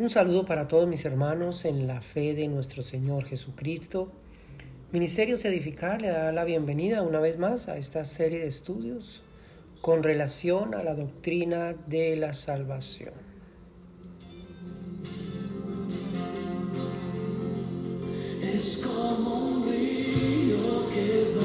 [0.00, 4.10] Un saludo para todos mis hermanos en la fe de nuestro Señor Jesucristo.
[4.92, 9.22] Ministerios Edificar le da la bienvenida una vez más a esta serie de estudios
[9.82, 13.12] con relación a la doctrina de la salvación.
[18.54, 21.39] Es como un río que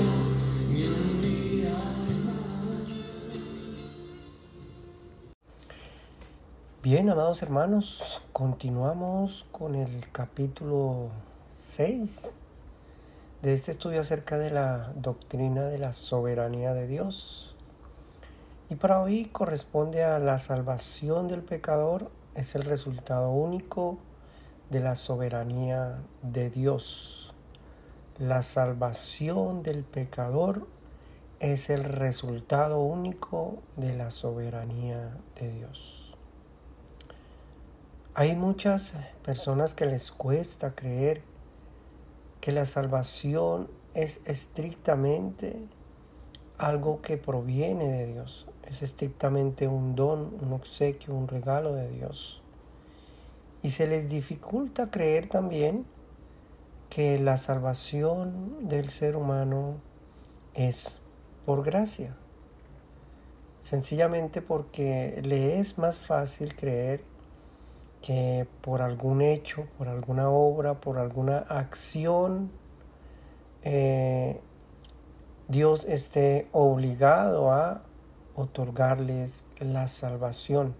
[6.85, 11.09] Bien, amados hermanos, continuamos con el capítulo
[11.47, 12.31] 6
[13.41, 17.55] de este estudio acerca de la doctrina de la soberanía de Dios.
[18.69, 23.97] Y para hoy corresponde a la salvación del pecador, es el resultado único
[24.69, 27.33] de la soberanía de Dios.
[28.19, 30.67] La salvación del pecador
[31.39, 36.04] es el resultado único de la soberanía de Dios.
[38.17, 38.93] Hay muchas
[39.25, 41.21] personas que les cuesta creer
[42.39, 45.67] que la salvación es estrictamente
[46.57, 52.41] algo que proviene de Dios, es estrictamente un don, un obsequio, un regalo de Dios.
[53.61, 55.85] Y se les dificulta creer también
[56.89, 59.81] que la salvación del ser humano
[60.53, 60.95] es
[61.45, 62.15] por gracia.
[63.59, 67.03] Sencillamente porque le es más fácil creer
[68.05, 72.51] que por algún hecho, por alguna obra, por alguna acción,
[73.63, 74.39] eh,
[75.47, 77.81] Dios esté obligado a
[78.35, 80.75] otorgarles la salvación.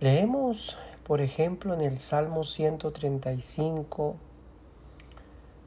[0.00, 4.16] Leemos, por ejemplo, en el Salmo 135,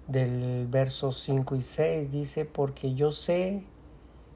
[0.08, 3.64] del verso 5 y 6, dice, porque yo sé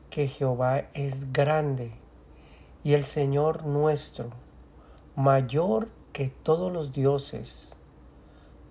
[0.10, 1.92] que Jehová es grande
[2.86, 4.30] y el Señor nuestro
[5.16, 7.76] mayor que todos los dioses.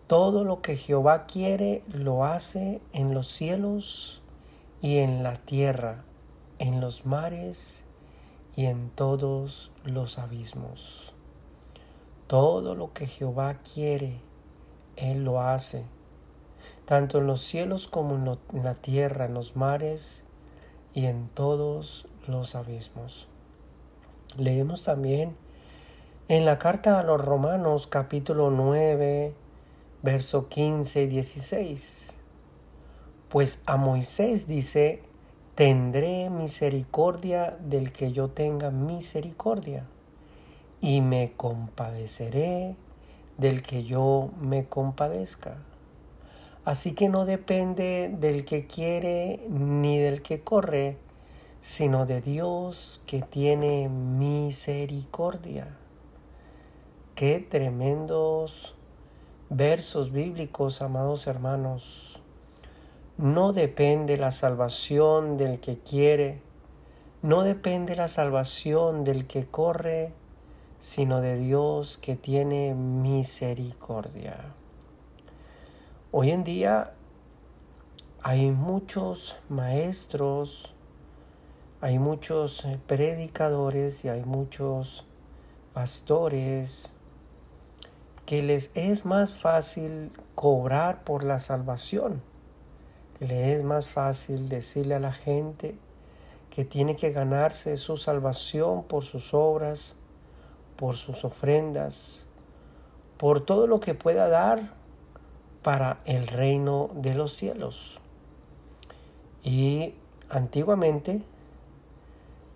[0.06, 4.22] Todo lo que Jehová quiere lo hace en los cielos
[4.80, 6.04] y en la tierra,
[6.58, 7.84] en los mares
[8.56, 11.12] y en todos los abismos.
[12.26, 14.20] Todo lo que Jehová quiere,
[14.96, 15.84] Él lo hace,
[16.84, 20.24] tanto en los cielos como en, la tierra, en los mares
[20.92, 23.28] y en todos los abismos.
[24.36, 25.36] Leemos también
[26.28, 29.32] en la carta a los Romanos capítulo 9,
[30.02, 32.18] verso 15 y 16,
[33.30, 35.02] pues a Moisés dice,
[35.54, 39.86] tendré misericordia del que yo tenga misericordia,
[40.82, 42.76] y me compadeceré
[43.38, 45.56] del que yo me compadezca.
[46.66, 50.98] Así que no depende del que quiere ni del que corre,
[51.60, 55.74] sino de Dios que tiene misericordia.
[57.18, 58.76] Qué tremendos
[59.50, 62.22] versos bíblicos, amados hermanos.
[63.16, 66.40] No depende la salvación del que quiere,
[67.22, 70.12] no depende la salvación del que corre,
[70.78, 74.54] sino de Dios que tiene misericordia.
[76.12, 76.94] Hoy en día
[78.22, 80.72] hay muchos maestros,
[81.80, 85.04] hay muchos predicadores y hay muchos
[85.74, 86.92] pastores,
[88.28, 92.20] que les es más fácil cobrar por la salvación,
[93.18, 95.78] que les es más fácil decirle a la gente
[96.50, 99.96] que tiene que ganarse su salvación por sus obras,
[100.76, 102.26] por sus ofrendas,
[103.16, 104.74] por todo lo que pueda dar
[105.62, 107.98] para el reino de los cielos.
[109.42, 109.94] Y
[110.28, 111.22] antiguamente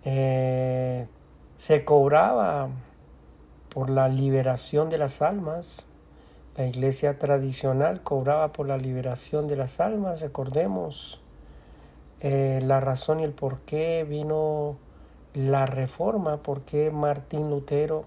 [0.05, 1.07] eh,
[1.57, 2.69] se cobraba
[3.73, 5.87] por la liberación de las almas.
[6.55, 10.21] La iglesia tradicional cobraba por la liberación de las almas.
[10.21, 11.19] Recordemos
[12.21, 14.77] eh, la razón y el por qué vino
[15.33, 18.05] la reforma, por qué Martín Lutero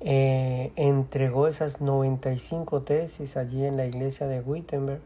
[0.00, 5.00] eh, entregó esas 95 tesis allí en la iglesia de Wittenberg.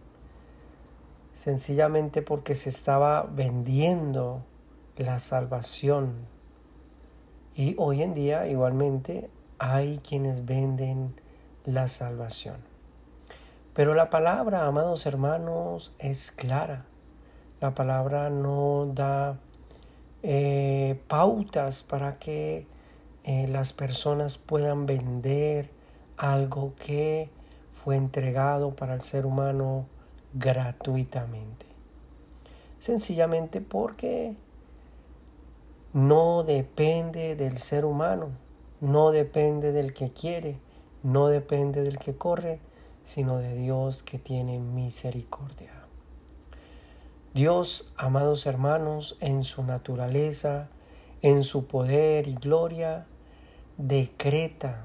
[1.35, 4.43] Sencillamente porque se estaba vendiendo
[4.97, 6.13] la salvación
[7.55, 9.29] y hoy en día igualmente
[9.59, 11.15] hay quienes venden
[11.65, 12.57] la salvación.
[13.75, 16.85] Pero la palabra, amados hermanos, es clara.
[17.61, 19.39] La palabra no da
[20.23, 22.67] eh, pautas para que
[23.25, 25.71] eh, las personas puedan vender
[26.17, 27.31] algo que
[27.73, 29.87] fue entregado para el ser humano
[30.35, 31.67] gratuitamente.
[32.79, 34.35] Sencillamente porque
[35.93, 38.31] no depende del ser humano,
[38.81, 40.59] no depende del que quiere,
[41.03, 42.61] no depende del que corre,
[43.05, 45.73] sino de Dios que tiene misericordia.
[47.35, 50.69] Dios, amados hermanos, en su naturaleza,
[51.21, 53.07] en su poder y gloria,
[53.77, 54.85] decreta,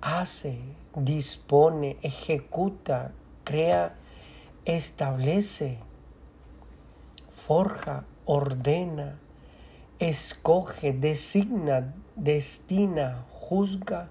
[0.00, 0.58] hace,
[0.94, 3.12] dispone, ejecuta,
[3.44, 3.96] crea,
[4.64, 5.78] establece,
[7.30, 9.18] forja, ordena,
[9.98, 14.08] escoge, designa, destina, juzga,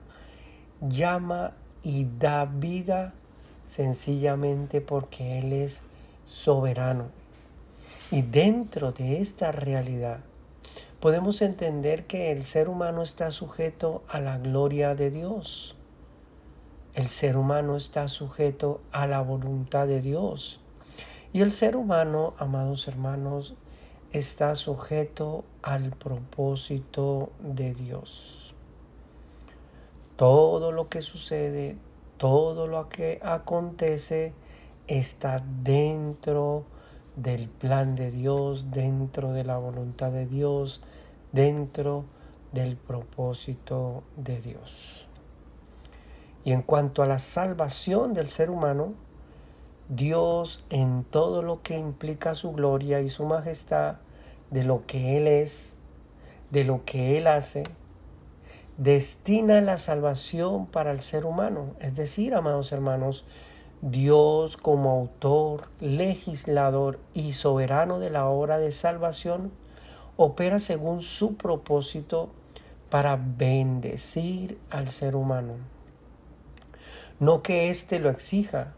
[0.82, 1.54] llama
[1.84, 3.14] y da vida
[3.66, 5.82] sencillamente porque Él es
[6.26, 7.06] soberano.
[8.12, 10.20] Y dentro de esta realidad
[11.00, 15.76] podemos entender que el ser humano está sujeto a la gloria de Dios.
[16.94, 20.62] El ser humano está sujeto a la voluntad de Dios.
[21.34, 23.56] Y el ser humano, amados hermanos,
[24.18, 28.54] está sujeto al propósito de Dios.
[30.16, 31.78] Todo lo que sucede,
[32.18, 34.34] todo lo que acontece
[34.88, 36.64] está dentro
[37.18, 40.82] del plan de Dios, dentro de la voluntad de Dios,
[41.34, 42.06] dentro
[42.54, 45.08] del propósito de Dios.
[46.46, 48.94] Y en cuanto a la salvación del ser humano,
[49.90, 53.98] Dios en todo lo que implica su gloria y su majestad,
[54.56, 55.76] de lo que Él es,
[56.50, 57.66] de lo que Él hace,
[58.78, 61.76] destina la salvación para el ser humano.
[61.82, 63.26] Es decir, amados hermanos,
[63.82, 69.52] Dios como autor, legislador y soberano de la obra de salvación,
[70.16, 72.30] opera según su propósito
[72.90, 75.56] para bendecir al ser humano.
[77.20, 78.74] No que éste lo exija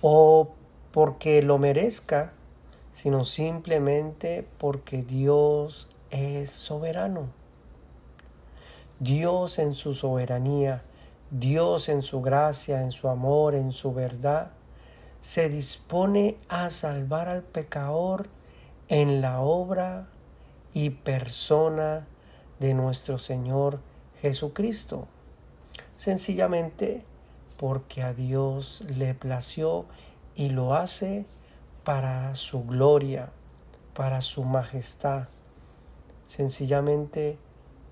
[0.00, 0.54] o
[0.90, 2.32] porque lo merezca,
[2.94, 7.26] sino simplemente porque Dios es soberano.
[9.00, 10.84] Dios en su soberanía,
[11.30, 14.52] Dios en su gracia, en su amor, en su verdad,
[15.20, 18.28] se dispone a salvar al pecador
[18.88, 20.06] en la obra
[20.72, 22.06] y persona
[22.60, 23.80] de nuestro Señor
[24.22, 25.08] Jesucristo.
[25.96, 27.02] Sencillamente
[27.56, 29.86] porque a Dios le plació
[30.36, 31.26] y lo hace
[31.84, 33.30] para su gloria,
[33.94, 35.28] para su majestad.
[36.26, 37.38] Sencillamente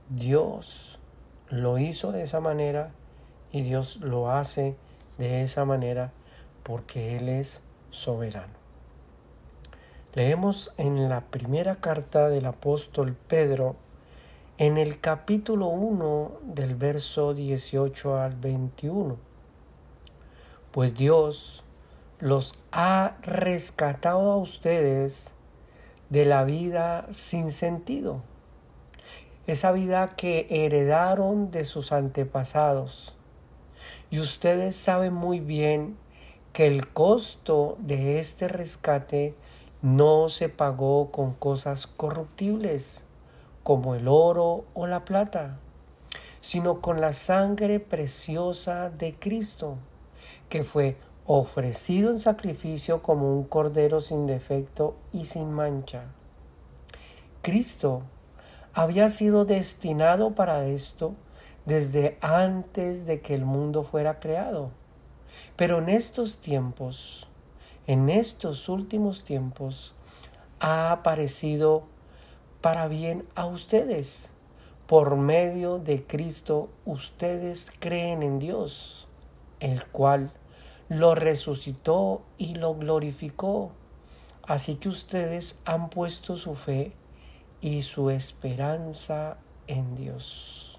[0.09, 0.99] Dios
[1.49, 2.91] lo hizo de esa manera
[3.53, 4.77] y Dios lo hace
[5.19, 6.11] de esa manera
[6.63, 7.61] porque Él es
[7.91, 8.55] soberano.
[10.15, 13.77] Leemos en la primera carta del apóstol Pedro,
[14.59, 19.17] en el capítulo 1 del verso 18 al 21.
[20.71, 21.62] Pues Dios
[22.23, 25.33] los ha rescatado a ustedes
[26.09, 28.23] de la vida sin sentido,
[29.49, 33.13] esa vida que heredaron de sus antepasados.
[34.09, 35.97] Y ustedes saben muy bien
[36.53, 39.35] que el costo de este rescate
[39.81, 43.03] no se pagó con cosas corruptibles
[43.65, 45.59] como el oro o la plata,
[46.41, 49.75] sino con la sangre preciosa de Cristo,
[50.49, 50.97] que fue
[51.27, 56.05] ofrecido en sacrificio como un cordero sin defecto y sin mancha.
[57.43, 58.03] Cristo
[58.75, 61.15] había sido destinado para esto
[61.67, 64.71] desde antes de que el mundo fuera creado.
[65.57, 67.29] Pero en estos tiempos,
[67.87, 69.95] en estos últimos tiempos,
[70.61, 71.85] ha aparecido
[72.61, 74.31] para bien a ustedes.
[74.87, 79.09] Por medio de Cristo ustedes creen en Dios,
[79.61, 80.33] el cual
[80.89, 83.73] lo resucitó y lo glorificó.
[84.43, 86.93] Así que ustedes han puesto su fe
[87.61, 90.79] y su esperanza en Dios.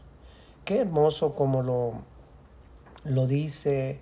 [0.65, 1.93] Qué hermoso como lo,
[3.03, 3.99] lo dice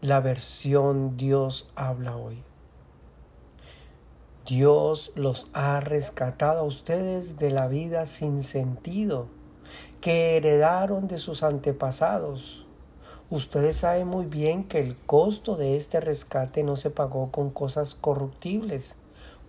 [0.00, 2.42] la versión Dios habla hoy.
[4.46, 9.26] Dios los ha rescatado a ustedes de la vida sin sentido
[10.00, 12.67] que heredaron de sus antepasados
[13.30, 17.94] Ustedes saben muy bien que el costo de este rescate no se pagó con cosas
[17.94, 18.96] corruptibles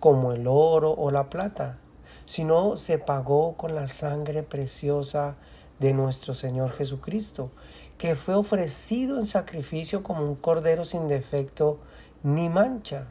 [0.00, 1.78] como el oro o la plata,
[2.26, 5.36] sino se pagó con la sangre preciosa
[5.78, 7.50] de nuestro Señor Jesucristo,
[7.96, 11.78] que fue ofrecido en sacrificio como un cordero sin defecto
[12.22, 13.06] ni mancha.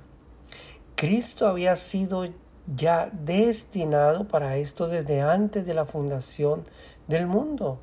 [0.95, 2.27] Cristo había sido
[2.75, 6.65] ya destinado para esto desde antes de la fundación
[7.07, 7.79] del mundo.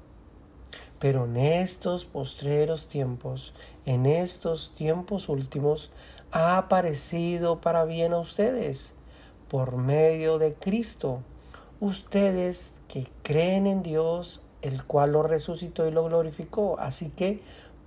[0.99, 3.53] Pero en estos postreros tiempos,
[3.85, 5.91] en estos tiempos últimos,
[6.33, 8.95] ha aparecido para bien a ustedes,
[9.49, 11.21] por medio de Cristo.
[11.81, 16.79] Ustedes que creen en Dios el cual lo resucitó y lo glorificó.
[16.81, 17.41] Así que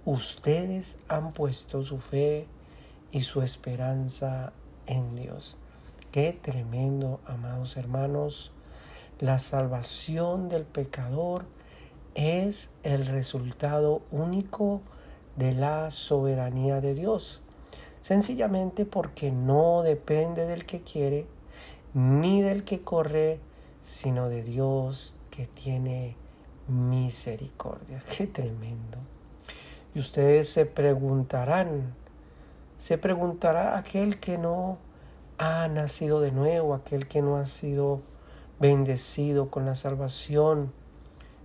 [0.06, 2.48] ustedes han puesto su fe
[3.12, 4.54] y su esperanza
[4.88, 5.58] en Dios.
[6.12, 8.52] Qué tremendo, amados hermanos.
[9.20, 11.46] La salvación del pecador
[12.16, 14.82] es el resultado único
[15.36, 17.42] de la soberanía de Dios.
[18.02, 21.28] Sencillamente porque no depende del que quiere
[21.94, 23.40] ni del que corre,
[23.82, 26.16] sino de Dios que tiene
[26.68, 28.02] misericordia.
[28.18, 28.98] Qué tremendo.
[29.94, 31.96] Y ustedes se preguntarán,
[32.78, 34.78] se preguntará aquel que no
[35.38, 38.02] ha nacido de nuevo, aquel que no ha sido
[38.60, 40.74] bendecido con la salvación,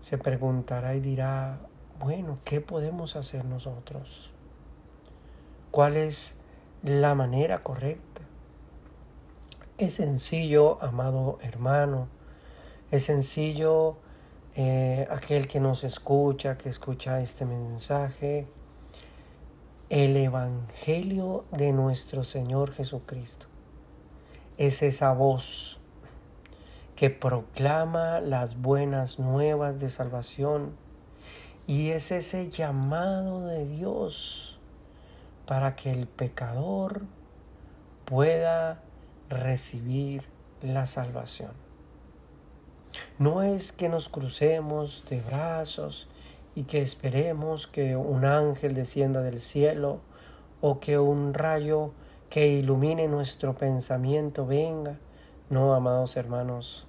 [0.05, 1.61] se preguntará y dirá,
[1.99, 4.31] bueno, ¿qué podemos hacer nosotros?
[5.71, 6.37] ¿Cuál es
[6.83, 8.21] la manera correcta?
[9.79, 12.09] Es sencillo, amado hermano,
[12.91, 13.97] es sencillo
[14.57, 18.47] eh, aquel que nos escucha, que escucha este mensaje,
[19.89, 23.47] el Evangelio de nuestro Señor Jesucristo.
[24.59, 25.81] Es esa voz
[26.97, 30.77] que proclama las buenas nuevas de salvación
[31.67, 34.59] y es ese llamado de Dios
[35.47, 37.03] para que el pecador
[38.05, 38.83] pueda
[39.29, 40.25] recibir
[40.63, 41.53] la salvación.
[43.19, 46.09] No es que nos crucemos de brazos
[46.55, 50.01] y que esperemos que un ángel descienda del cielo
[50.61, 51.93] o que un rayo
[52.31, 54.99] que ilumine nuestro pensamiento venga.
[55.51, 56.87] No, amados hermanos,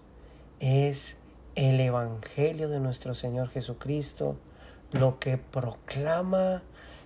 [0.61, 1.17] es
[1.55, 4.37] el Evangelio de nuestro Señor Jesucristo
[4.93, 6.63] lo que proclama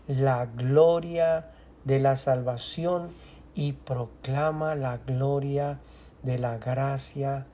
[0.07, 1.49] la gloria
[1.85, 3.09] de la salvación
[3.55, 5.79] y proclama la gloria
[6.21, 7.47] de la gracia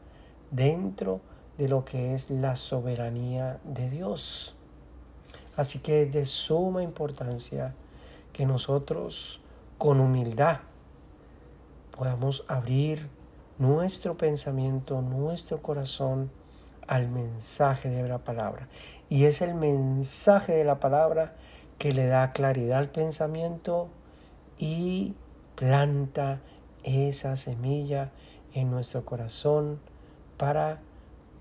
[0.52, 1.22] dentro
[1.58, 4.58] de lo que es la soberanía de Dios.
[5.56, 7.74] Así que es de suma importancia
[8.34, 9.40] que nosotros
[9.78, 10.60] con humildad
[11.92, 13.08] podamos abrir
[13.58, 16.32] nuestro pensamiento, nuestro corazón
[16.88, 18.68] al mensaje de la palabra.
[19.10, 21.36] Y es el mensaje de la palabra
[21.78, 23.90] que le da claridad al pensamiento
[24.58, 25.16] y
[25.56, 26.42] planta
[26.84, 28.12] esa semilla
[28.54, 29.80] en nuestro corazón
[30.38, 30.80] para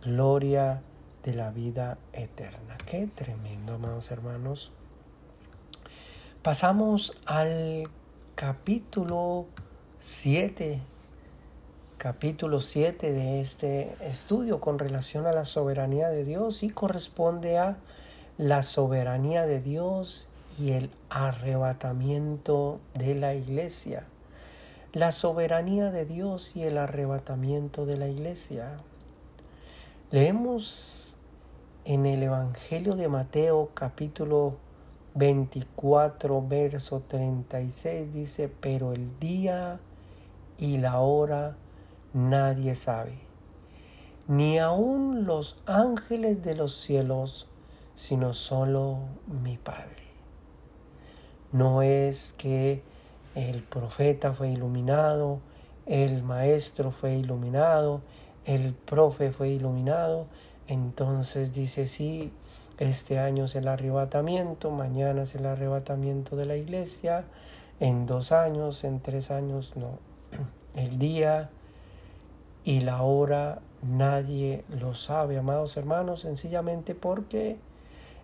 [0.02, 0.82] gloria
[1.22, 2.76] de la vida eterna.
[2.86, 4.72] Qué tremendo, amados hermanos.
[6.42, 7.88] Pasamos al
[8.34, 9.46] capítulo
[9.98, 10.80] 7,
[12.04, 17.78] capítulo 7 de este estudio con relación a la soberanía de Dios y corresponde a
[18.36, 24.04] la soberanía de Dios y el arrebatamiento de la iglesia.
[24.92, 28.76] La soberanía de Dios y el arrebatamiento de la iglesia.
[30.10, 31.16] Leemos
[31.86, 34.58] en el Evangelio de Mateo capítulo
[35.14, 39.80] 24, verso 36, dice, pero el día
[40.58, 41.56] y la hora
[42.14, 43.18] nadie sabe,
[44.28, 47.46] ni aun los ángeles de los cielos,
[47.96, 48.98] sino solo
[49.42, 50.04] mi Padre.
[51.52, 52.82] No es que
[53.34, 55.40] el profeta fue iluminado,
[55.86, 58.00] el maestro fue iluminado,
[58.44, 60.26] el profe fue iluminado,
[60.68, 62.32] entonces dice sí,
[62.78, 67.24] este año es el arrebatamiento, mañana es el arrebatamiento de la iglesia,
[67.80, 69.98] en dos años, en tres años, no.
[70.74, 71.50] El día
[72.64, 77.58] y la hora nadie lo sabe, amados hermanos, sencillamente porque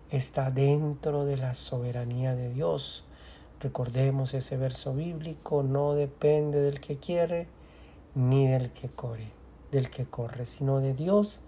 [0.09, 3.05] está dentro de la soberanía de Dios.
[3.59, 7.47] Recordemos ese verso bíblico, no depende del que quiere
[8.15, 9.31] ni del que corre,
[9.71, 11.39] del que corre, sino de Dios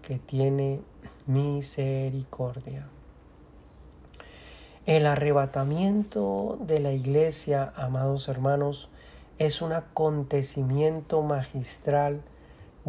[0.00, 0.80] que tiene
[1.26, 2.88] misericordia.
[4.86, 8.88] El arrebatamiento de la iglesia, amados hermanos,
[9.38, 12.22] es un acontecimiento magistral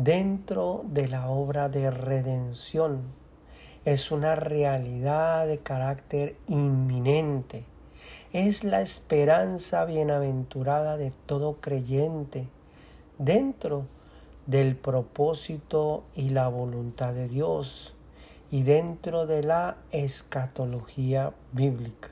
[0.03, 3.01] dentro de la obra de redención.
[3.83, 7.65] Es una realidad de carácter inminente.
[8.31, 12.47] Es la esperanza bienaventurada de todo creyente
[13.17, 13.87] dentro
[14.45, 17.93] del propósito y la voluntad de Dios
[18.51, 22.11] y dentro de la escatología bíblica.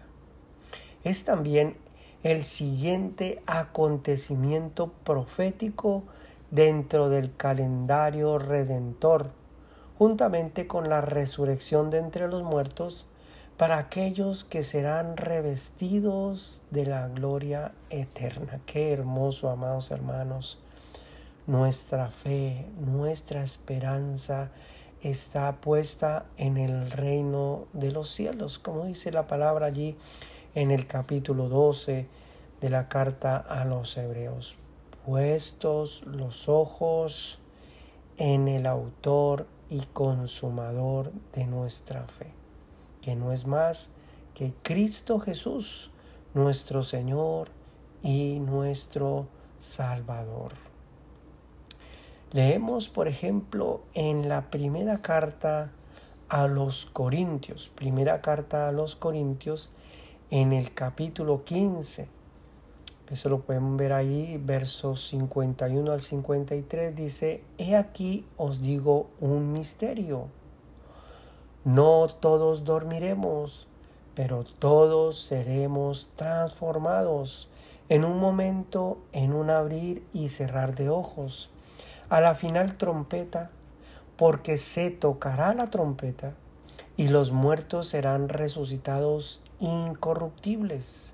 [1.05, 1.77] Es también
[2.23, 6.03] el siguiente acontecimiento profético
[6.51, 9.31] dentro del calendario redentor,
[9.97, 13.05] juntamente con la resurrección de entre los muertos,
[13.57, 18.59] para aquellos que serán revestidos de la gloria eterna.
[18.65, 20.59] Qué hermoso, amados hermanos
[21.47, 24.51] nuestra fe, nuestra esperanza
[25.01, 29.95] está puesta en el reino de los cielos, como dice la palabra allí
[30.55, 32.05] en el capítulo 12
[32.59, 34.57] de la carta a los hebreos.
[35.07, 37.39] Puestos los ojos
[38.17, 42.33] en el autor y consumador de nuestra fe,
[43.01, 43.91] que no es más
[44.33, 45.91] que Cristo Jesús,
[46.33, 47.47] nuestro Señor
[48.03, 49.27] y nuestro
[49.59, 50.51] Salvador.
[52.33, 55.71] Leemos, por ejemplo, en la primera carta
[56.27, 59.69] a los Corintios, primera carta a los Corintios,
[60.31, 62.16] en el capítulo 15.
[63.09, 69.53] Eso lo pueden ver ahí, versos 51 al 53, dice, He aquí os digo un
[69.53, 70.27] misterio.
[71.63, 73.67] No todos dormiremos,
[74.13, 77.49] pero todos seremos transformados
[77.87, 81.49] en un momento, en un abrir y cerrar de ojos
[82.09, 83.51] a la final trompeta,
[84.17, 86.33] porque se tocará la trompeta
[86.97, 91.13] y los muertos serán resucitados incorruptibles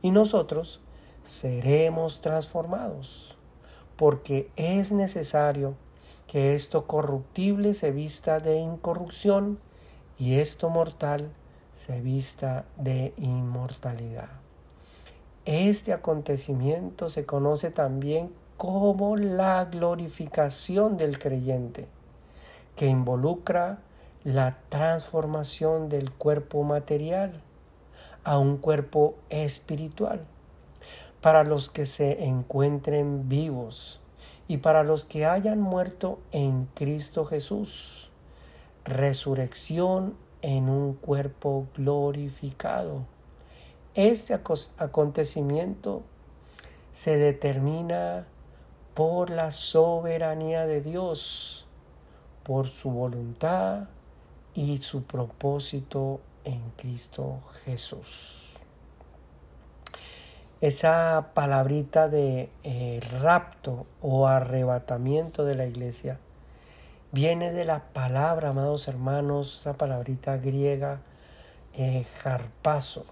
[0.00, 0.80] y nosotros
[1.24, 3.36] seremos transformados,
[3.96, 5.74] porque es necesario
[6.26, 9.58] que esto corruptible se vista de incorrupción
[10.18, 11.32] y esto mortal
[11.72, 14.28] se vista de inmortalidad.
[15.44, 21.88] Este acontecimiento se conoce también como la glorificación del creyente,
[22.76, 23.80] que involucra
[24.22, 27.42] la transformación del cuerpo material
[28.22, 30.26] a un cuerpo espiritual,
[31.24, 33.98] para los que se encuentren vivos
[34.46, 38.10] y para los que hayan muerto en Cristo Jesús.
[38.84, 43.06] Resurrección en un cuerpo glorificado.
[43.94, 46.02] Este acontecimiento
[46.92, 48.26] se determina
[48.92, 51.66] por la soberanía de Dios,
[52.42, 53.88] por su voluntad
[54.52, 58.43] y su propósito en Cristo Jesús.
[60.64, 66.18] Esa palabrita de eh, rapto o arrebatamiento de la iglesia
[67.12, 71.02] viene de la palabra, amados hermanos, esa palabrita griega,
[71.74, 73.04] eh, jarpazo.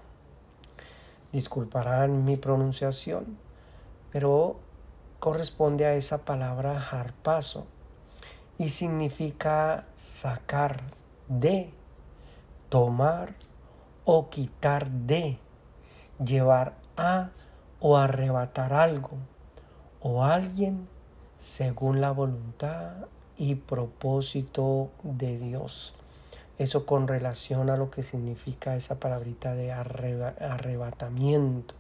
[1.31, 3.37] Disculparán mi pronunciación,
[4.11, 4.57] pero
[5.21, 7.67] corresponde a esa palabra harpazo
[8.57, 10.81] y significa sacar
[11.29, 11.69] de,
[12.71, 13.35] tomar
[14.07, 15.37] o quitar de,
[16.19, 17.31] llevar a
[17.81, 19.11] o arrebatar algo
[20.01, 20.89] o alguien
[21.39, 22.93] según la voluntad
[23.37, 25.95] y propósito de Dios.
[26.59, 31.75] Eso con relación a lo que significa esa palabrita de arrebatamiento.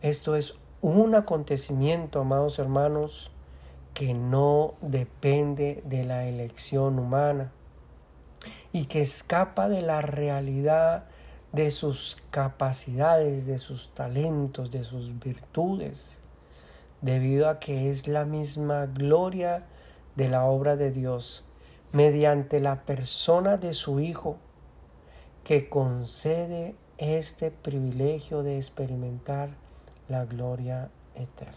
[0.00, 3.30] Esto es un acontecimiento, amados hermanos,
[3.92, 7.52] que no depende de la elección humana
[8.72, 11.04] y que escapa de la realidad
[11.52, 16.18] de sus capacidades, de sus talentos, de sus virtudes,
[17.00, 19.66] debido a que es la misma gloria
[20.16, 21.44] de la obra de Dios
[21.92, 24.36] mediante la persona de su Hijo
[25.42, 29.50] que concede este privilegio de experimentar
[30.08, 31.54] la gloria eterna.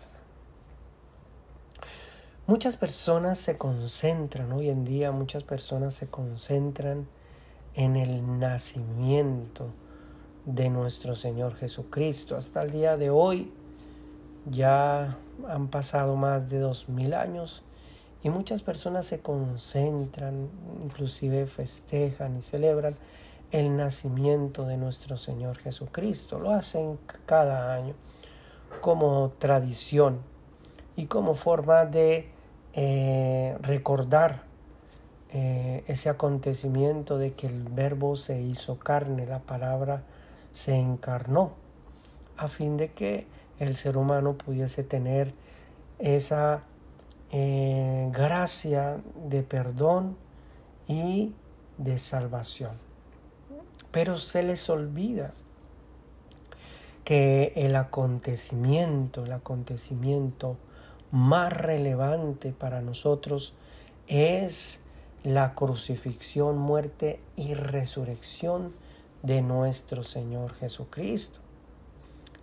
[2.48, 7.08] Muchas personas se concentran, hoy en día muchas personas se concentran
[7.76, 9.68] en el nacimiento
[10.46, 12.36] de nuestro Señor Jesucristo.
[12.36, 13.52] Hasta el día de hoy
[14.50, 17.64] ya han pasado más de dos mil años
[18.24, 20.50] y muchas personas se concentran,
[20.82, 22.96] inclusive festejan y celebran
[23.52, 26.40] el nacimiento de nuestro Señor Jesucristo.
[26.40, 27.94] Lo hacen cada año
[28.82, 30.20] como tradición
[30.96, 32.30] y como forma de
[32.74, 34.44] eh, recordar
[35.32, 40.04] eh, ese acontecimiento de que el verbo se hizo carne, la palabra
[40.54, 41.52] se encarnó,
[42.38, 43.28] a fin de que
[43.60, 45.34] el ser humano pudiese tener
[46.00, 46.64] esa
[47.32, 50.16] eh, gracia de perdón
[50.88, 51.34] y
[51.78, 52.72] de salvación.
[53.92, 55.34] Pero se les olvida
[57.04, 60.58] que el acontecimiento, el acontecimiento
[61.12, 63.54] más relevante para nosotros
[64.08, 64.82] es
[65.24, 68.72] la crucifixión, muerte y resurrección
[69.24, 71.40] de nuestro Señor Jesucristo.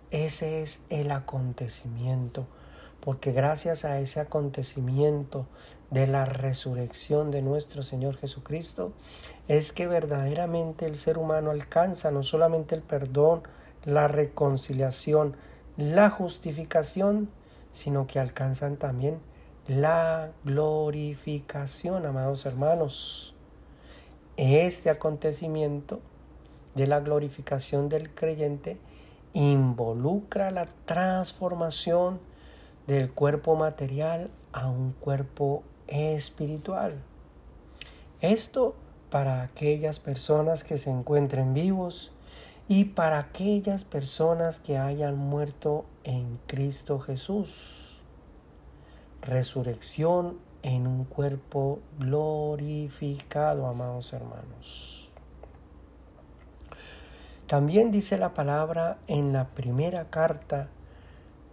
[0.09, 2.47] Ese es el acontecimiento,
[2.99, 5.45] porque gracias a ese acontecimiento
[5.91, 8.93] de la resurrección de nuestro Señor Jesucristo,
[9.47, 13.43] es que verdaderamente el ser humano alcanza no solamente el perdón,
[13.85, 15.37] la reconciliación,
[15.77, 17.29] la justificación,
[17.71, 19.19] sino que alcanzan también
[19.67, 23.35] la glorificación, amados hermanos.
[24.35, 26.01] Este acontecimiento
[26.75, 28.77] de la glorificación del creyente
[29.33, 32.19] involucra la transformación
[32.87, 36.95] del cuerpo material a un cuerpo espiritual.
[38.21, 38.75] Esto
[39.09, 42.11] para aquellas personas que se encuentren vivos
[42.67, 47.99] y para aquellas personas que hayan muerto en Cristo Jesús.
[49.21, 55.00] Resurrección en un cuerpo glorificado, amados hermanos.
[57.51, 60.69] También dice la palabra en la primera carta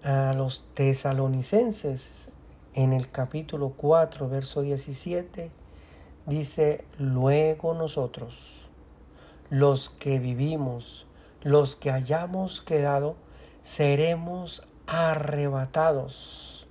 [0.04, 2.28] a los tesalonicenses,
[2.74, 5.50] en el capítulo 4, verso 17,
[6.26, 8.60] dice, luego nosotros,
[9.50, 11.04] los que vivimos,
[11.42, 13.16] los que hayamos quedado,
[13.62, 16.68] seremos arrebatados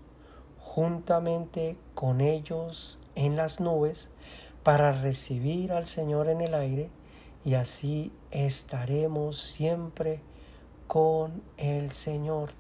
[0.61, 4.09] juntamente con ellos en las nubes
[4.63, 6.89] para recibir al Señor en el aire
[7.43, 8.13] y así
[8.45, 10.21] estaremos siempre
[10.85, 12.51] con el Señor.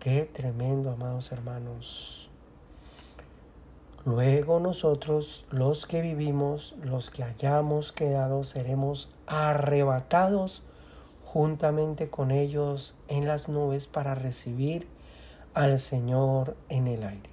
[0.00, 2.28] Qué tremendo, amados hermanos.
[4.04, 10.62] Luego nosotros, los que vivimos, los que hayamos quedado, seremos arrebatados
[11.24, 14.88] juntamente con ellos en las nubes para recibir
[15.54, 17.30] al Señor en el aire.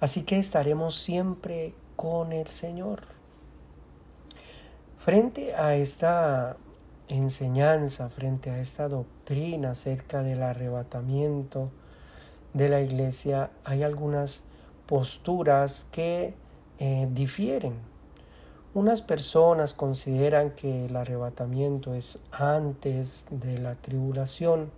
[0.00, 3.02] Así que estaremos siempre con el Señor.
[4.98, 6.56] Frente a esta
[7.12, 11.70] enseñanza, frente a esta doctrina acerca del arrebatamiento
[12.54, 14.42] de la iglesia, hay algunas
[14.86, 16.34] posturas que
[16.78, 17.74] eh, difieren.
[18.74, 24.70] Unas personas consideran que el arrebatamiento es antes de la tribulación,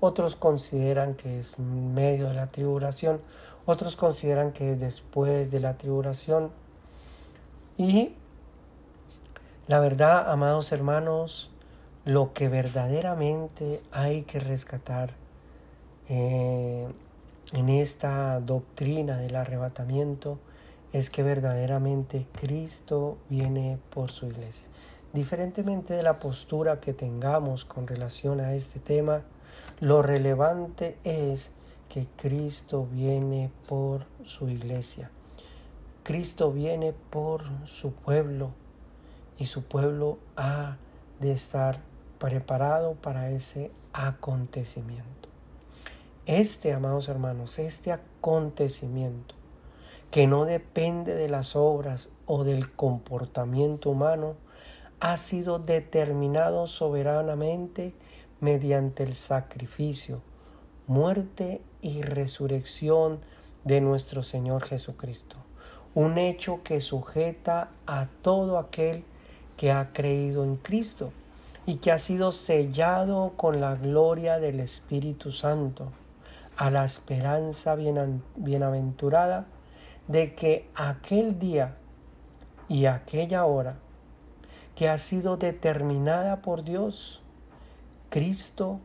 [0.00, 3.20] otros consideran que es medio de la tribulación,
[3.66, 6.50] otros consideran que es después de la tribulación.
[7.76, 8.14] Y
[9.68, 11.49] la verdad, amados hermanos,
[12.04, 15.14] lo que verdaderamente hay que rescatar
[16.08, 16.88] eh,
[17.52, 20.38] en esta doctrina del arrebatamiento
[20.92, 24.66] es que verdaderamente Cristo viene por su iglesia.
[25.12, 29.22] Diferentemente de la postura que tengamos con relación a este tema,
[29.80, 31.50] lo relevante es
[31.88, 35.10] que Cristo viene por su iglesia.
[36.02, 38.50] Cristo viene por su pueblo
[39.38, 40.76] y su pueblo ha
[41.18, 41.89] de estar
[42.20, 45.28] preparado para ese acontecimiento.
[46.26, 49.34] Este, amados hermanos, este acontecimiento
[50.12, 54.34] que no depende de las obras o del comportamiento humano,
[55.00, 57.94] ha sido determinado soberanamente
[58.40, 60.20] mediante el sacrificio,
[60.86, 63.20] muerte y resurrección
[63.64, 65.36] de nuestro Señor Jesucristo.
[65.94, 69.04] Un hecho que sujeta a todo aquel
[69.56, 71.12] que ha creído en Cristo
[71.70, 75.92] y que ha sido sellado con la gloria del Espíritu Santo,
[76.56, 79.46] a la esperanza bienaventurada
[80.08, 81.76] de que aquel día
[82.68, 83.76] y aquella hora
[84.74, 87.22] que ha sido determinada por Dios,
[88.08, 88.80] Cristo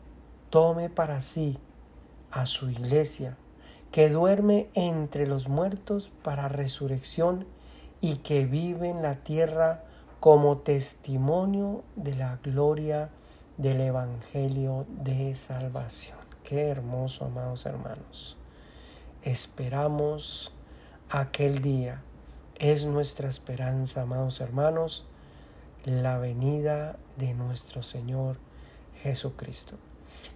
[0.52, 1.58] tome para sí
[2.30, 3.36] a su iglesia,
[3.92, 7.48] que duerme entre los muertos para resurrección
[8.00, 9.85] y que vive en la tierra
[10.20, 13.10] como testimonio de la gloria
[13.58, 16.18] del Evangelio de salvación.
[16.44, 18.38] Qué hermoso, amados hermanos.
[19.24, 20.52] Esperamos
[21.10, 22.02] aquel día.
[22.58, 25.06] Es nuestra esperanza, amados hermanos,
[25.84, 28.38] la venida de nuestro Señor
[29.02, 29.76] Jesucristo.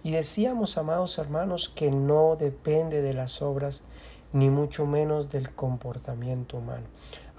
[0.02, 3.82] Y decíamos, amados hermanos, que no depende de las obras,
[4.32, 6.86] ni mucho menos del comportamiento humano.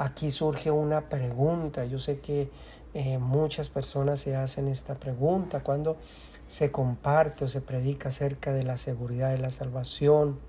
[0.01, 1.85] Aquí surge una pregunta.
[1.85, 2.49] Yo sé que
[2.95, 5.61] eh, muchas personas se hacen esta pregunta.
[5.61, 5.97] Cuando
[6.47, 10.39] se comparte o se predica acerca de la seguridad de la salvación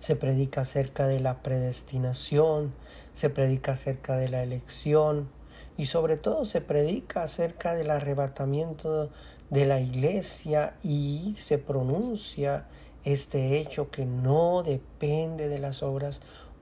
[0.00, 2.72] se predica acerca de la predestinación,
[3.12, 5.28] se predica acerca de la elección
[5.76, 9.10] y sobre todo se predica acerca del arrebatamiento
[9.50, 12.66] de la iglesia y se pronuncia
[13.04, 16.20] este hecho que no depende de las obras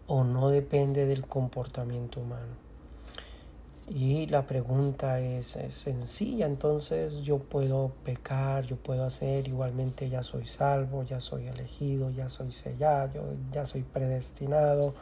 [0.08, 2.68] o no depende del comportamiento humano.
[3.90, 10.44] Y la pregunta es, sencilla, entonces yo puedo pecar, yo puedo hacer, igualmente ya soy
[10.44, 14.94] salvo, ya soy elegido, ya soy sellado, ya soy predestinado.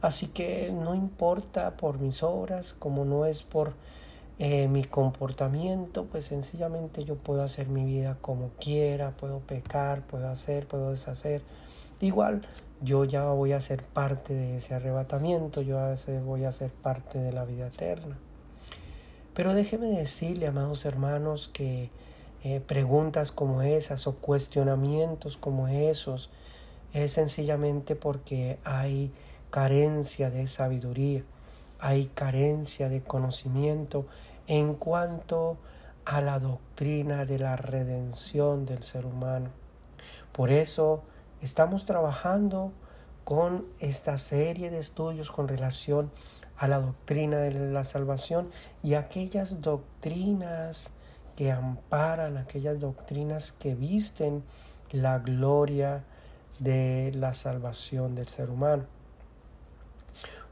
[0.00, 3.74] Así que no importa por mis obras, como no es por
[4.38, 10.28] eh, mi comportamiento, pues sencillamente yo puedo hacer mi vida como quiera, puedo pecar, puedo
[10.28, 11.42] hacer, puedo deshacer.
[12.00, 12.42] Igual
[12.80, 15.78] yo ya voy a ser parte de ese arrebatamiento, yo
[16.24, 18.18] voy a ser parte de la vida eterna.
[19.34, 21.90] Pero déjeme decirle, amados hermanos, que
[22.44, 26.30] eh, preguntas como esas o cuestionamientos como esos
[26.92, 29.12] es sencillamente porque hay
[29.50, 31.24] carencia de sabiduría,
[31.80, 34.06] hay carencia de conocimiento
[34.46, 35.56] en cuanto
[36.04, 39.50] a la doctrina de la redención del ser humano.
[40.32, 41.02] Por eso
[41.42, 42.72] estamos trabajando
[43.24, 46.10] con esta serie de estudios con relación
[46.56, 48.50] a la doctrina de la salvación
[48.82, 50.90] y aquellas doctrinas
[51.36, 54.42] que amparan, aquellas doctrinas que visten
[54.90, 56.04] la gloria
[56.58, 58.84] de la salvación del ser humano.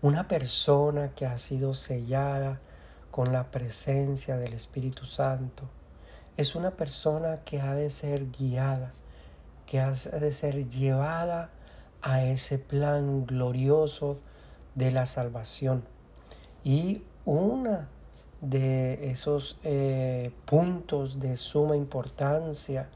[0.02, 2.60] Una persona que ha sido sellada
[3.10, 5.64] con la presencia del Espíritu Santo.
[6.36, 8.92] Es una persona que ha de ser guiada,
[9.66, 11.50] que ha de ser llevada
[12.02, 14.18] a ese plan glorioso
[14.74, 15.84] de la salvación.
[16.64, 17.88] Y una
[18.40, 22.88] de esos eh, puntos de suma importancia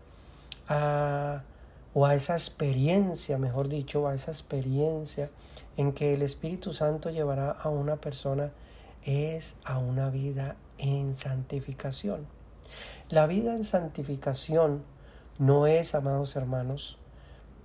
[1.92, 5.30] o a esa experiencia, mejor dicho, a esa experiencia
[5.76, 8.52] en que el Espíritu Santo llevará a una persona
[9.04, 12.26] es a una vida en santificación.
[13.09, 14.85] La vida en santificación
[15.40, 16.98] no es, amados hermanos,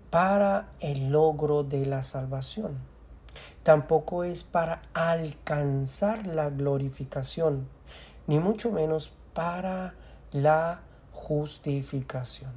[0.10, 2.80] para el logro de la salvación.
[3.62, 7.68] Tampoco es para alcanzar la glorificación,
[8.26, 9.94] ni mucho menos para
[10.32, 10.80] la
[11.12, 12.52] justificación.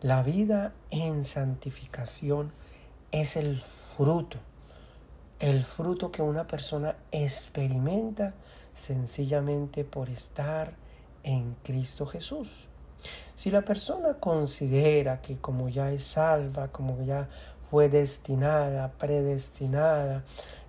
[0.00, 2.52] La vida en santificación
[3.10, 4.38] es el fruto
[5.40, 8.32] el fruto que una persona experimenta
[8.72, 10.72] sencillamente por estar
[11.22, 12.68] en Cristo Jesús.
[13.34, 17.28] Si la persona considera que como ya es salva, como ya
[17.70, 20.22] fue destinada, predestinada,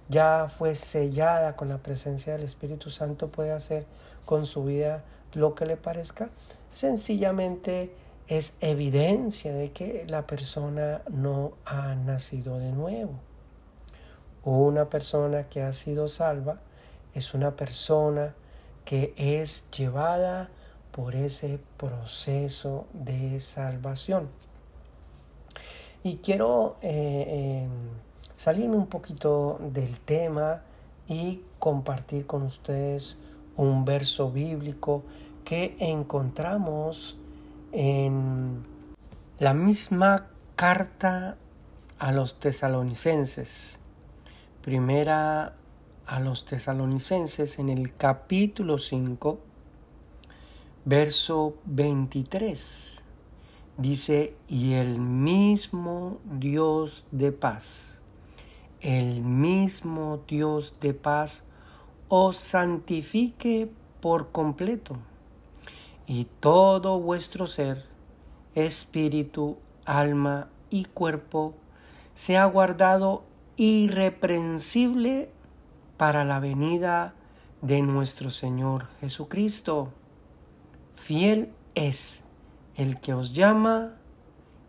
[0.09, 3.85] ya fue sellada con la presencia del Espíritu Santo, puede hacer
[4.25, 6.29] con su vida lo que le parezca,
[6.71, 7.93] sencillamente
[8.27, 13.13] es evidencia de que la persona no ha nacido de nuevo.
[14.43, 16.59] Una persona que ha sido salva
[17.13, 18.33] es una persona
[18.83, 20.49] que es llevada
[20.95, 24.29] por ese proceso de salvación.
[26.03, 27.69] Y quiero eh, em,
[28.37, 30.61] salirme un poquito del tema
[31.07, 33.17] y compartir con ustedes
[33.57, 35.03] un verso bíblico
[35.43, 37.17] que encontramos
[37.73, 38.63] en
[39.39, 41.35] la misma carta
[41.99, 43.79] a los tesalonicenses
[44.65, 45.53] Primera
[46.07, 49.39] a los tesalonicenses en el capítulo 5,
[50.85, 53.03] verso 23.
[53.77, 57.99] Dice, y el mismo Dios de paz,
[58.79, 61.43] el mismo Dios de paz
[62.07, 63.69] os santifique
[63.99, 64.95] por completo,
[66.05, 67.83] y todo vuestro ser,
[68.53, 71.55] espíritu, alma y cuerpo,
[72.13, 73.23] sea guardado
[73.57, 75.31] irreprensible
[75.97, 77.15] para la venida
[77.61, 79.91] de nuestro Señor Jesucristo.
[80.95, 82.23] Fiel es
[82.75, 83.95] el que os llama,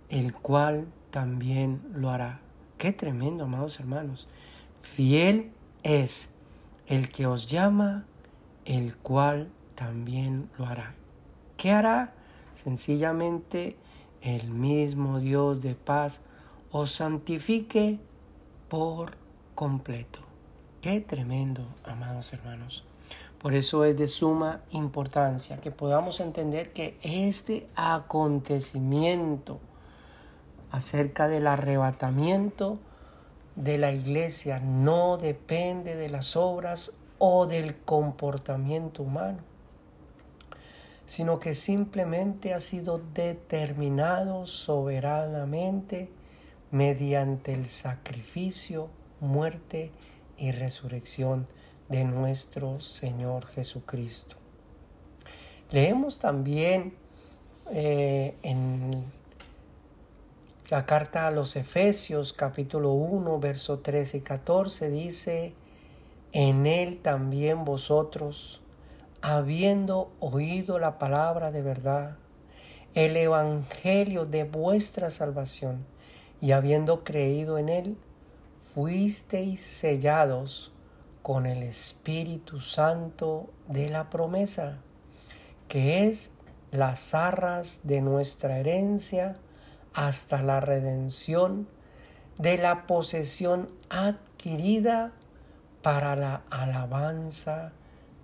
[0.08, 2.40] el cual también lo hará.
[2.78, 4.28] Qué tremendo, amados hermanos.
[4.82, 5.50] Fiel
[5.82, 6.28] es
[6.86, 8.04] el que os llama,
[8.64, 10.94] el cual también lo hará.
[11.56, 12.12] ¿Qué hará?
[12.54, 13.76] Sencillamente
[14.20, 16.20] el mismo Dios de paz
[16.70, 17.98] os santifique
[18.68, 19.16] por
[19.54, 20.25] completo.
[20.86, 22.84] Qué tremendo, amados hermanos.
[23.42, 29.58] Por eso es de suma importancia que podamos entender que este acontecimiento
[30.70, 32.78] acerca del arrebatamiento
[33.56, 39.38] de la iglesia no depende de las obras o del comportamiento humano,
[41.04, 46.12] sino que simplemente ha sido determinado soberanamente
[46.70, 49.90] mediante el sacrificio, muerte
[50.38, 51.46] y resurrección
[51.88, 54.36] de nuestro Señor Jesucristo.
[55.70, 56.94] Leemos también
[57.72, 59.04] eh, en
[60.70, 65.54] la carta a los Efesios capítulo 1, verso 13 y 14 dice,
[66.32, 68.60] en él también vosotros,
[69.22, 72.16] habiendo oído la palabra de verdad,
[72.94, 75.84] el evangelio de vuestra salvación,
[76.40, 77.96] y habiendo creído en él,
[78.58, 80.72] fuisteis sellados
[81.22, 84.78] con el Espíritu Santo de la promesa,
[85.68, 86.30] que es
[86.70, 89.36] las arras de nuestra herencia
[89.94, 91.68] hasta la redención
[92.38, 95.12] de la posesión adquirida
[95.82, 97.72] para la alabanza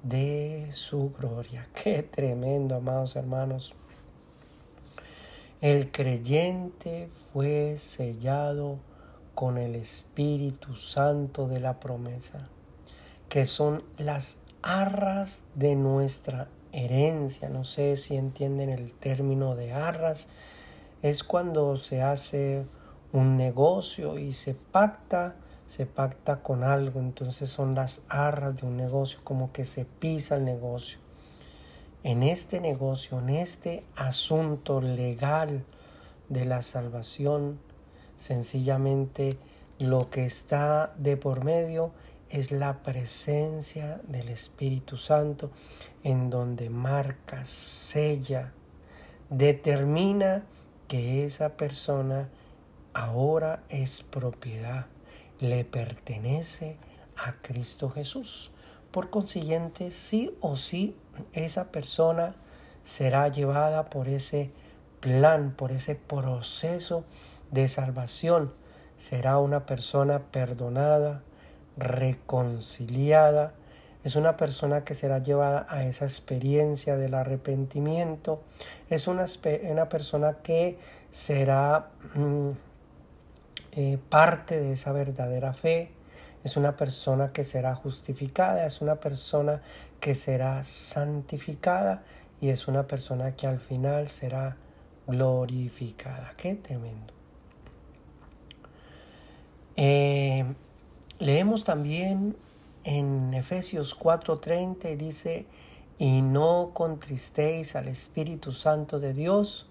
[0.03, 1.69] de su gloria.
[1.83, 3.75] Qué tremendo, amados hermanos.
[5.61, 8.79] El creyente fue sellado
[9.35, 12.49] con el Espíritu Santo de la promesa,
[13.29, 17.49] que son las arras de nuestra herencia.
[17.49, 20.29] No sé si entienden el término de arras.
[21.03, 22.65] Es cuando se hace
[23.13, 25.35] un negocio y se pacta,
[25.67, 27.01] se pacta con algo.
[27.01, 30.99] Entonces son las arras de un negocio, como que se pisa el negocio.
[32.05, 35.65] En este negocio, en este asunto legal
[36.29, 37.61] de la salvación,
[38.23, 39.37] sencillamente
[39.79, 41.91] lo que está de por medio
[42.31, 45.51] es la presencia del Espíritu Santo
[46.05, 48.53] en donde marca, sella,
[49.29, 50.45] determina
[50.87, 52.29] que esa persona
[52.95, 54.87] ahora es propiedad,
[55.41, 56.77] le pertenece
[57.17, 58.53] a Cristo Jesús.
[58.93, 60.95] Por consiguiente, sí o sí,
[61.33, 62.37] esa persona
[62.85, 64.53] será llevada por ese
[65.01, 67.05] plan, por ese proceso
[67.53, 68.53] de salvación.
[68.97, 71.23] Será una persona perdonada,
[71.77, 73.55] reconciliada,
[74.05, 78.43] es una persona que será llevada a esa experiencia del arrepentimiento,
[78.91, 79.27] es una,
[79.89, 80.79] persona que
[81.11, 82.51] será mm,
[83.73, 85.93] eh, parte de esa verdadera fe,
[86.43, 89.63] es una persona que será justificada, es una persona
[90.01, 92.03] que será santificada
[92.41, 94.57] y es una persona que al final será
[95.07, 96.33] glorificada.
[96.37, 97.22] Qué tremendo.
[99.77, 100.45] Eh,
[101.19, 102.37] leemos también
[102.85, 105.47] en Efesios 4:30 dice,
[105.99, 109.69] y no contristéis al Espíritu Santo de Dios,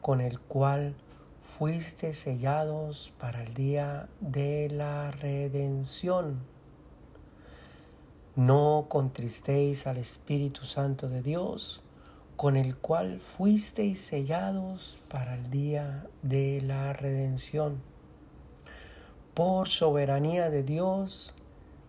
[0.00, 0.94] con el cual
[1.40, 6.40] fuiste sellados para el día de la redención.
[8.34, 11.82] No contristéis al Espíritu Santo de Dios,
[12.36, 17.80] con el cual fuisteis sellados para el día de la redención.
[19.36, 21.34] Por soberanía de Dios,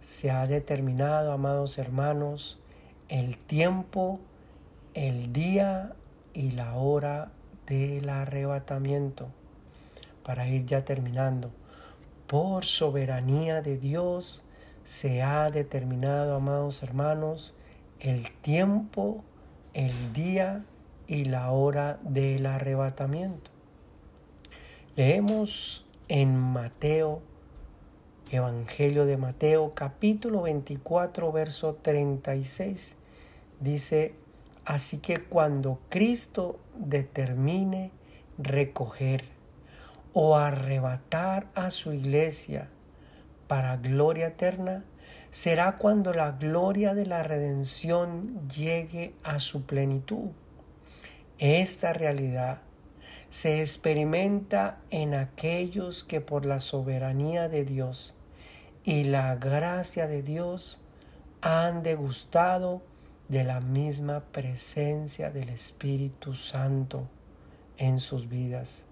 [0.01, 2.59] se ha determinado, amados hermanos,
[3.07, 4.19] el tiempo,
[4.93, 5.95] el día
[6.33, 7.31] y la hora
[7.65, 9.29] del arrebatamiento.
[10.25, 11.49] Para ir ya terminando,
[12.27, 14.41] por soberanía de Dios
[14.83, 17.53] se ha determinado, amados hermanos,
[18.01, 19.23] el tiempo,
[19.73, 20.65] el día
[21.07, 23.51] y la hora del arrebatamiento.
[24.97, 27.21] Leemos en Mateo
[28.29, 32.97] Evangelio de Mateo capítulo 24 verso 36
[33.61, 34.15] dice,
[34.65, 37.91] así que cuando Cristo determine
[38.37, 39.23] recoger
[40.11, 42.67] o arrebatar a su iglesia
[43.47, 44.83] para gloria eterna,
[45.31, 50.31] será cuando la gloria de la redención llegue a su plenitud.
[51.39, 52.59] Esta realidad
[53.29, 58.15] se experimenta en aquellos que por la soberanía de Dios
[58.87, 60.79] y la gracia de Dios
[61.41, 62.81] han degustado
[63.27, 67.09] de la misma presencia del Espíritu Santo
[67.75, 68.85] en sus vidas.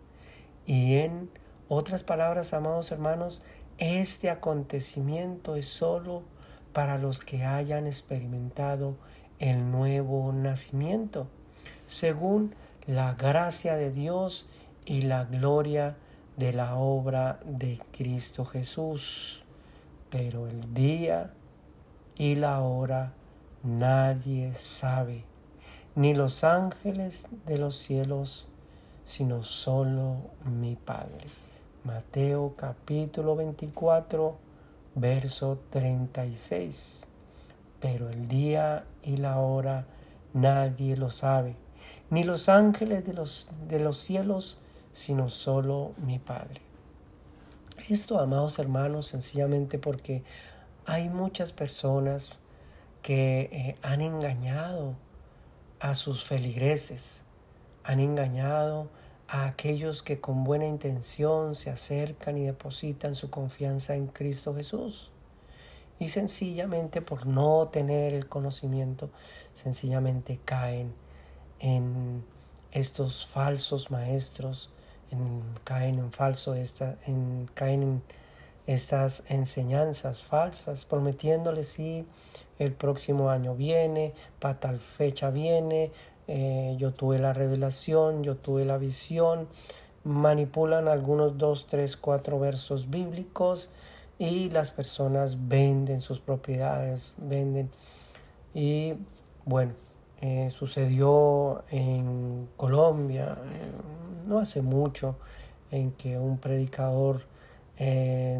[0.65, 1.29] Y en
[1.69, 3.41] otras palabras, amados hermanos,
[3.77, 6.23] este acontecimiento es solo
[6.73, 8.97] para los que hayan experimentado
[9.39, 11.29] el nuevo nacimiento,
[11.87, 12.53] según
[12.85, 14.49] la gracia de Dios
[14.83, 15.95] y la gloria
[16.35, 19.44] de la obra de Cristo Jesús
[20.09, 21.31] pero el día
[22.15, 23.13] y la hora
[23.63, 25.23] nadie sabe,
[25.95, 28.47] ni los ángeles de los cielos,
[29.05, 31.27] sino solo mi Padre.
[31.83, 34.35] Mateo capítulo 24,
[34.95, 37.05] verso 36.
[37.79, 39.85] Pero el día y la hora
[40.33, 41.55] nadie lo sabe,
[42.09, 44.57] ni los ángeles de los, de los cielos,
[44.93, 46.64] sino solo mi Padre.
[47.87, 50.23] Esto, amados hermanos, sencillamente porque
[50.87, 52.31] hay muchas personas
[53.03, 54.95] que eh, han engañado
[55.79, 57.21] a sus feligreses,
[57.83, 58.89] han engañado
[59.27, 65.11] a aquellos que con buena intención se acercan y depositan su confianza en Cristo Jesús.
[65.99, 69.11] Y sencillamente por no tener el conocimiento,
[69.53, 70.91] sencillamente caen
[71.59, 72.25] en
[72.71, 74.71] estos falsos maestros
[75.63, 78.03] caen en falso, esta, en, caen en
[78.67, 82.05] estas enseñanzas falsas, prometiéndoles si
[82.57, 85.91] el próximo año viene, para tal fecha viene,
[86.27, 89.47] eh, yo tuve la revelación, yo tuve la visión,
[90.03, 93.69] manipulan algunos dos, tres, cuatro versos bíblicos
[94.17, 97.69] y las personas venden sus propiedades, venden.
[98.53, 98.93] Y
[99.45, 99.73] bueno,
[100.21, 103.37] eh, sucedió en Colombia,
[104.25, 105.17] no hace mucho,
[105.71, 107.23] en que un predicador,
[107.77, 108.39] eh,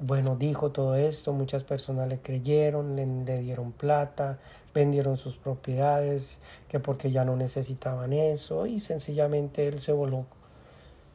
[0.00, 4.38] bueno, dijo todo esto, muchas personas le creyeron, le, le, dieron plata,
[4.74, 10.26] vendieron sus propiedades, que porque ya no necesitaban eso, y sencillamente él se voló,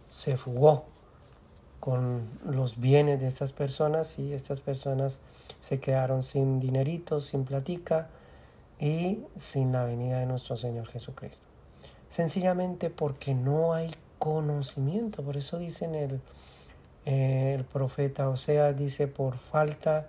[0.07, 0.85] se fugó
[1.79, 5.19] con los bienes de estas personas y estas personas
[5.61, 8.09] se quedaron sin dineritos, sin platica
[8.79, 11.41] y sin la venida de nuestro Señor Jesucristo.
[12.07, 16.21] Sencillamente porque no hay conocimiento, por eso dicen el,
[17.05, 20.07] eh, el profeta Osea, dice, por falta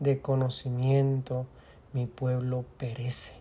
[0.00, 1.46] de conocimiento
[1.92, 3.32] mi pueblo perece.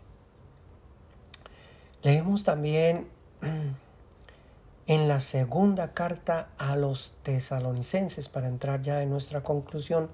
[2.03, 3.07] Leemos también
[4.87, 10.09] en la segunda carta a los tesalonicenses, para entrar ya en nuestra conclusión,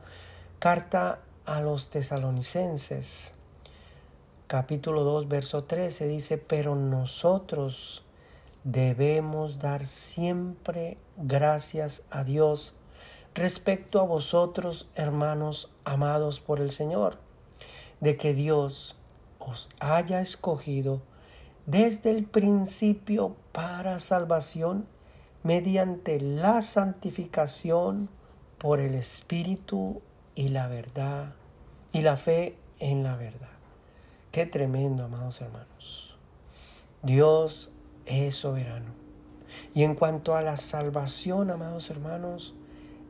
[0.59, 3.34] carta a los tesalonicenses,
[4.52, 8.04] capítulo 2, verso 13, dice, pero nosotros
[8.66, 12.74] debemos dar siempre gracias a Dios
[13.34, 17.18] respecto a vosotros, hermanos amados por el Señor,
[18.02, 18.97] de que Dios
[19.39, 21.02] os haya escogido
[21.66, 24.86] desde el principio para salvación
[25.43, 28.10] mediante la santificación
[28.58, 30.02] por el Espíritu
[30.36, 31.36] y la verdad
[31.93, 33.61] y la fe en la verdad.
[34.32, 36.16] Qué tremendo, amados hermanos.
[37.04, 37.70] Dios
[38.06, 38.94] es soberano.
[39.74, 42.54] Y en cuanto a la salvación, amados hermanos,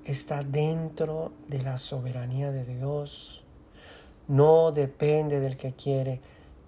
[0.03, 3.43] está dentro de la soberanía de Dios.
[4.27, 6.21] No depende del que quiere,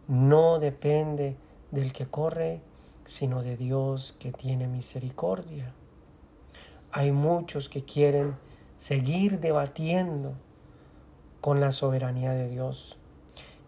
[0.07, 1.35] no depende
[1.71, 2.61] del que corre,
[3.05, 5.73] sino de Dios que tiene misericordia.
[6.91, 8.35] Hay muchos que quieren
[8.77, 10.33] seguir debatiendo
[11.41, 12.99] con la soberanía de Dios.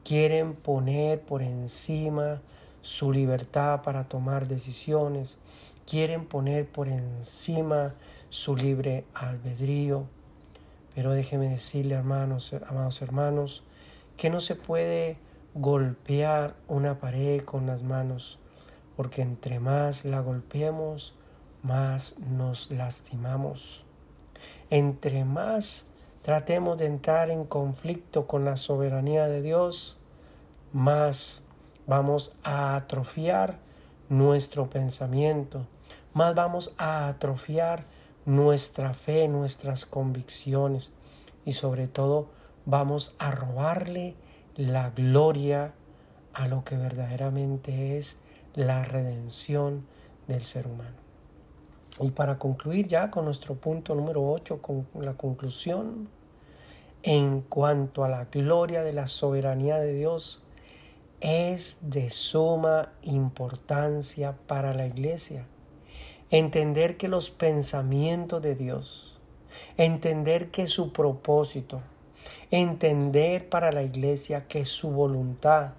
[0.05, 2.39] Quieren poner por encima
[2.83, 5.39] su libertad para tomar decisiones.
[5.87, 7.95] Quieren poner por encima
[8.29, 10.05] su libre albedrío.
[10.93, 13.63] Pero déjeme decirle, hermanos, amados hermanos,
[14.15, 15.17] que no se puede
[15.55, 18.37] golpear una pared con las manos,
[18.95, 21.15] porque entre más la golpeemos,
[21.63, 23.83] más nos lastimamos.
[24.69, 25.87] Entre más
[26.25, 29.95] tratemos de entrar en conflicto con la soberanía de Dios,
[30.73, 31.43] más
[31.85, 33.59] vamos a atrofiar
[34.09, 35.67] nuestro pensamiento,
[36.15, 37.85] más vamos a atrofiar
[38.25, 40.91] nuestra fe, nuestras convicciones
[41.45, 42.29] y sobre todo
[42.65, 44.15] vamos a robarle
[44.55, 45.75] la gloria
[46.33, 48.17] a lo que verdaderamente es
[48.55, 49.85] la redención
[50.27, 51.05] del ser humano.
[52.01, 56.09] Y para concluir ya con nuestro punto número 8, con la conclusión,
[57.07, 60.41] en cuanto a la gloria de la soberanía de Dios,
[61.21, 65.45] es de suma importancia para la iglesia.
[66.31, 69.19] Entender que los pensamientos de Dios,
[69.77, 71.79] entender que su propósito,
[72.49, 75.73] entender para la iglesia que su voluntad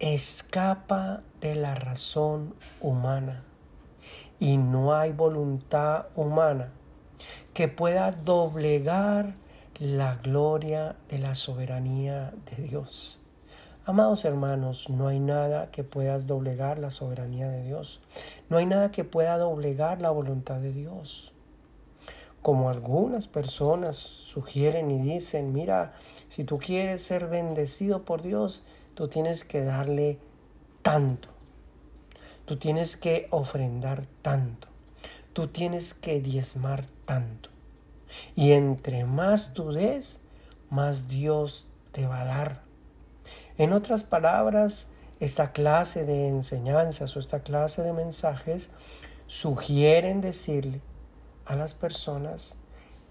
[0.00, 3.44] escapa de la razón humana
[4.40, 6.72] y no hay voluntad humana
[7.54, 9.36] que pueda doblegar
[9.78, 13.18] la gloria de la soberanía de Dios.
[13.84, 18.00] Amados hermanos, no hay nada que pueda doblegar la soberanía de Dios.
[18.48, 21.32] No hay nada que pueda doblegar la voluntad de Dios
[22.42, 25.94] como algunas personas sugieren y dicen, mira,
[26.28, 28.64] si tú quieres ser bendecido por Dios,
[28.94, 30.18] tú tienes que darle
[30.82, 31.28] tanto.
[32.44, 34.66] Tú tienes que ofrendar tanto.
[35.32, 37.48] Tú tienes que diezmar tanto.
[38.34, 40.18] Y entre más tú des,
[40.70, 42.62] más Dios te va a dar.
[43.58, 44.88] En otras palabras,
[45.20, 48.70] esta clase de enseñanzas o esta clase de mensajes
[49.26, 50.80] sugieren decirle
[51.44, 52.56] a las personas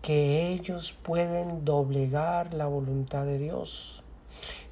[0.01, 4.03] que ellos pueden doblegar la voluntad de Dios,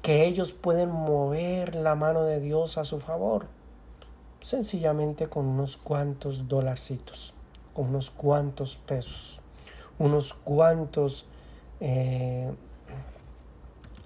[0.02, 3.46] que ellos pueden mover la mano de Dios a su favor,
[4.40, 7.32] sencillamente con unos cuantos dolarcitos,
[7.74, 9.39] con unos cuantos pesos,
[10.00, 11.26] unos cuantos
[11.78, 12.52] eh,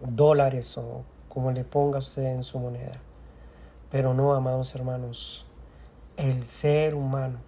[0.01, 3.01] dólares o como le ponga usted en su moneda.
[3.91, 5.47] Pero no, amados hermanos,
[6.19, 7.39] el ser humano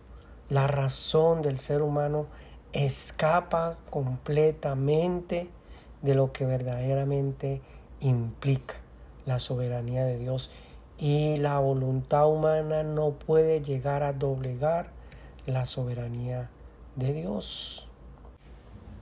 [0.49, 2.27] la razón del ser humano
[2.73, 5.51] escapa completamente
[6.03, 7.63] de lo que verdaderamente
[7.99, 8.77] implica
[9.25, 10.51] la soberanía de Dios
[10.99, 14.91] y la voluntad humana no puede llegar a doblegar
[15.47, 16.49] la soberanía
[16.95, 17.89] de Dios.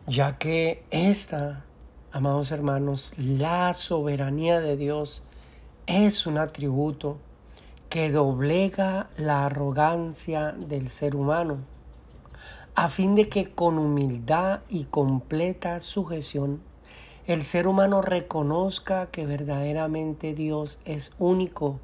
[0.07, 1.65] Ya que esta,
[2.13, 5.23] amados hermanos, la soberanía de Dios
[5.87, 7.17] es un atributo
[7.89, 11.57] que doblega la arrogancia del ser humano,
[12.75, 16.61] a fin de que con humildad y completa sujeción
[17.27, 21.81] el ser humano reconozca que verdaderamente Dios es único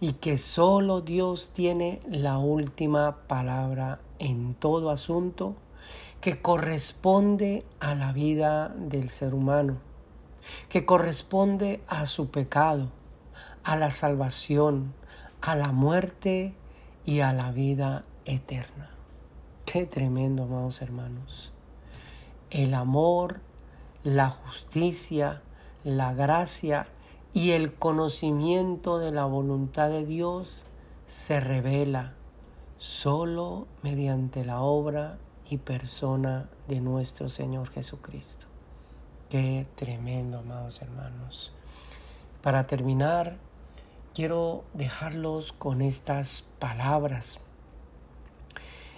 [0.00, 5.56] y que solo Dios tiene la última palabra en todo asunto
[6.20, 9.78] que corresponde a la vida del ser humano,
[10.68, 12.90] que corresponde a su pecado,
[13.62, 14.94] a la salvación,
[15.40, 16.54] a la muerte
[17.04, 18.90] y a la vida eterna.
[19.64, 21.52] Qué tremendo, amados hermanos.
[22.50, 23.40] El amor,
[24.02, 25.42] la justicia,
[25.84, 26.88] la gracia
[27.32, 30.64] y el conocimiento de la voluntad de Dios
[31.06, 32.14] se revela
[32.78, 35.18] solo mediante la obra
[35.50, 38.46] y persona de nuestro Señor Jesucristo.
[39.30, 41.52] Qué tremendo, amados hermanos.
[42.42, 43.36] Para terminar,
[44.14, 47.40] quiero dejarlos con estas palabras.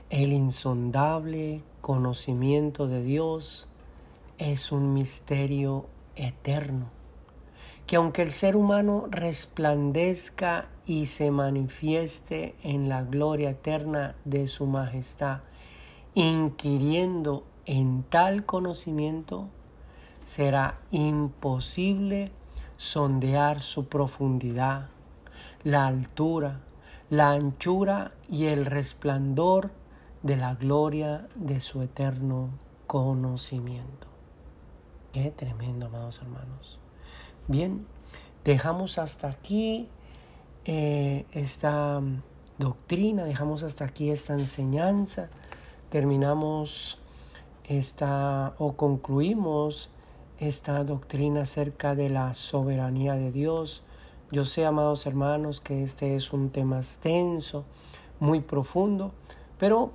[0.08, 3.66] El insondable conocimiento de Dios
[4.38, 5.86] es un misterio
[6.16, 6.86] eterno,
[7.86, 14.66] que aunque el ser humano resplandezca y se manifieste en la gloria eterna de su
[14.66, 15.40] majestad,
[16.14, 19.48] inquiriendo en tal conocimiento,
[20.24, 22.32] será imposible
[22.76, 24.88] sondear su profundidad,
[25.64, 26.60] la altura,
[27.10, 29.70] la anchura y el resplandor
[30.22, 32.50] de la gloria de su eterno
[32.86, 34.06] conocimiento.
[35.12, 36.78] Qué tremendo, amados hermanos.
[37.48, 37.86] Bien,
[38.44, 39.88] dejamos hasta aquí
[40.64, 42.00] eh, esta
[42.58, 45.30] doctrina, dejamos hasta aquí esta enseñanza,
[45.90, 46.98] terminamos
[47.64, 49.90] esta o concluimos
[50.38, 53.82] esta doctrina acerca de la soberanía de Dios.
[54.30, 57.64] Yo sé, amados hermanos, que este es un tema extenso,
[58.20, 59.12] muy profundo,
[59.58, 59.90] pero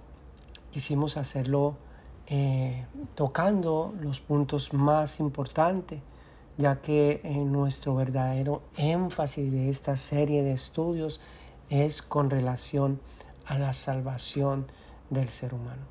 [0.72, 1.78] quisimos hacerlo
[2.28, 2.86] eh,
[3.16, 6.02] tocando los puntos más importantes,
[6.58, 11.22] ya que en nuestro verdadero énfasis de esta serie de estudios
[11.70, 13.00] es con relación
[13.46, 14.68] a la salvación
[15.10, 15.84] del ser humano.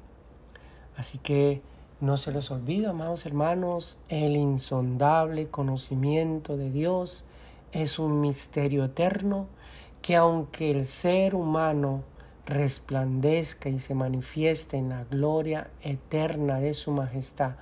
[0.97, 1.63] Así que
[2.01, 7.25] no se les olvide, amados hermanos, el insondable conocimiento de Dios
[7.73, 9.47] es un misterio eterno
[10.03, 12.03] que aunque el ser humano
[12.47, 17.53] resplandezca y se manifieste en la gloria eterna de su majestad,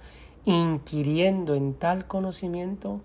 [0.44, 3.00] inquiriendo en tal conocimiento,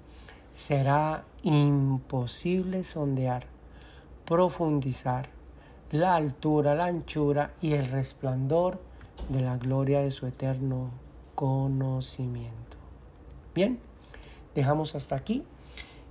[0.53, 3.45] será imposible sondear,
[4.25, 5.36] profundizar
[5.91, 8.79] la altura, la anchura y el resplandor
[9.29, 10.89] de la gloria de su eterno
[11.35, 12.77] conocimiento.
[13.53, 13.79] Bien,
[14.53, 15.43] dejamos hasta aquí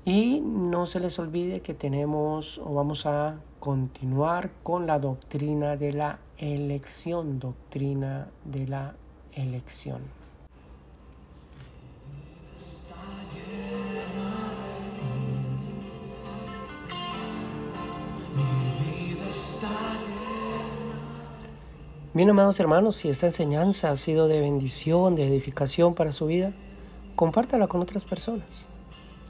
[0.04, 5.92] y no se les olvide que tenemos o vamos a continuar con la doctrina de
[5.92, 8.94] la elección, doctrina de la
[9.32, 10.00] elección.
[22.14, 26.54] Bien, amados hermanos, si esta enseñanza ha sido de bendición, de edificación para su vida,
[27.14, 28.66] compártala con otras personas.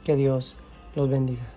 [0.05, 0.55] Que Dios
[0.95, 1.56] los bendiga.